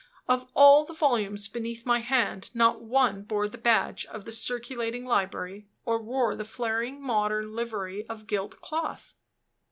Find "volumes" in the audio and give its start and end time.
0.95-1.47